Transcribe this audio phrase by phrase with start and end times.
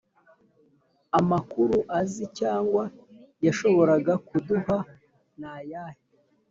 [1.19, 2.83] amakuru azi cyangwa
[3.45, 4.75] yashoboraga kuduha
[5.39, 6.01] nayahe